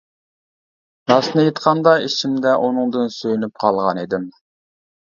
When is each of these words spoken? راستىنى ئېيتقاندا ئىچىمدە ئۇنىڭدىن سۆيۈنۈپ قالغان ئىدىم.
راستىنى 1.11 1.43
ئېيتقاندا 1.49 1.93
ئىچىمدە 2.07 2.57
ئۇنىڭدىن 2.65 3.17
سۆيۈنۈپ 3.21 3.65
قالغان 3.67 4.07
ئىدىم. 4.07 4.29